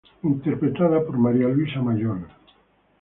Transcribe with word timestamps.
Interpretada 0.23 1.05
por 1.05 1.15
María 1.19 1.47
Luisa 1.47 1.79
Mayol. 1.79 2.25